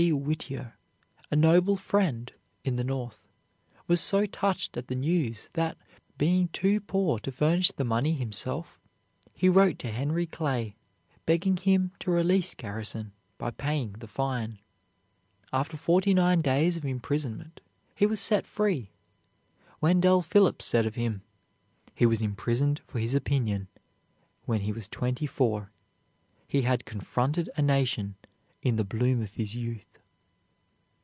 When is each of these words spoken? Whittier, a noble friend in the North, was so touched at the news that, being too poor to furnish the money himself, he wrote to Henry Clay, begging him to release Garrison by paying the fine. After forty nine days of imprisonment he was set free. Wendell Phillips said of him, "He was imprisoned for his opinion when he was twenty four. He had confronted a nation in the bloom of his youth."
Whittier, 0.09 0.73
a 1.29 1.35
noble 1.35 1.75
friend 1.75 2.33
in 2.63 2.75
the 2.75 2.83
North, 2.83 3.27
was 3.85 4.01
so 4.01 4.25
touched 4.25 4.75
at 4.75 4.87
the 4.87 4.95
news 4.95 5.47
that, 5.53 5.77
being 6.17 6.47
too 6.47 6.79
poor 6.81 7.19
to 7.19 7.31
furnish 7.31 7.69
the 7.73 7.83
money 7.83 8.13
himself, 8.13 8.79
he 9.31 9.47
wrote 9.47 9.77
to 9.77 9.91
Henry 9.91 10.25
Clay, 10.25 10.75
begging 11.27 11.55
him 11.55 11.91
to 11.99 12.09
release 12.09 12.55
Garrison 12.55 13.11
by 13.37 13.51
paying 13.51 13.91
the 13.91 14.07
fine. 14.07 14.57
After 15.53 15.77
forty 15.77 16.15
nine 16.15 16.41
days 16.41 16.77
of 16.77 16.83
imprisonment 16.83 17.61
he 17.93 18.07
was 18.07 18.19
set 18.19 18.47
free. 18.47 18.89
Wendell 19.81 20.23
Phillips 20.23 20.65
said 20.65 20.87
of 20.87 20.95
him, 20.95 21.21
"He 21.93 22.07
was 22.07 22.23
imprisoned 22.23 22.79
for 22.87 22.97
his 22.97 23.13
opinion 23.13 23.67
when 24.45 24.61
he 24.61 24.71
was 24.73 24.87
twenty 24.87 25.27
four. 25.27 25.69
He 26.47 26.63
had 26.63 26.85
confronted 26.85 27.51
a 27.55 27.61
nation 27.61 28.15
in 28.63 28.77
the 28.77 28.83
bloom 28.83 29.21
of 29.21 29.33
his 29.35 29.55
youth." 29.55 29.85